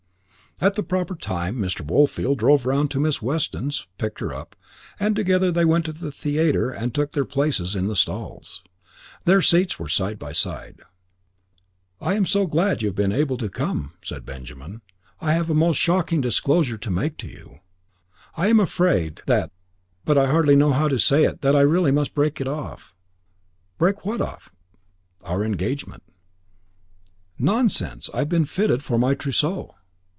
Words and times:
At 0.63 0.75
the 0.75 0.83
proper 0.83 1.15
time 1.15 1.57
Mr. 1.57 1.81
Woolfield 1.81 2.37
drove 2.37 2.67
round 2.67 2.91
to 2.91 2.99
Miss 2.99 3.19
Weston's, 3.19 3.87
picked 3.97 4.19
her 4.19 4.31
up, 4.31 4.55
and 4.99 5.15
together 5.15 5.51
they 5.51 5.65
went 5.65 5.85
to 5.85 5.91
the 5.91 6.11
theatre 6.11 6.69
and 6.69 6.93
took 6.93 7.13
their 7.13 7.25
places 7.25 7.75
in 7.75 7.87
the 7.87 7.95
stalls. 7.95 8.61
Their 9.25 9.41
seats 9.41 9.79
were 9.79 9.89
side 9.89 10.19
by 10.19 10.33
side. 10.33 10.81
"I 11.99 12.13
am 12.13 12.27
so 12.27 12.45
glad 12.45 12.83
you 12.83 12.89
have 12.89 12.95
been 12.95 13.11
able 13.11 13.37
to 13.37 13.49
come," 13.49 13.93
said 14.03 14.23
Benjamin. 14.23 14.83
"I 15.19 15.31
have 15.33 15.49
a 15.49 15.55
most 15.55 15.77
shocking 15.77 16.21
disclosure 16.21 16.77
to 16.77 16.91
make 16.91 17.17
to 17.17 17.27
you. 17.27 17.61
I 18.37 18.45
am 18.45 18.59
afraid 18.59 19.21
that 19.25 19.49
but 20.05 20.15
I 20.15 20.27
hardly 20.29 20.55
know 20.55 20.73
how 20.73 20.87
to 20.89 20.99
say 20.99 21.23
it 21.23 21.41
that 21.41 21.55
I 21.55 21.61
really 21.61 21.91
must 21.91 22.13
break 22.13 22.39
it 22.39 22.47
off." 22.47 22.93
"Break 23.79 24.05
what 24.05 24.21
off?" 24.21 24.51
"Our 25.23 25.43
engagement." 25.43 26.03
"Nonsense. 27.39 28.11
I 28.13 28.19
have 28.19 28.29
been 28.29 28.45
fitted 28.45 28.83
for 28.83 28.99
my 28.99 29.15
trousseau." 29.15 29.73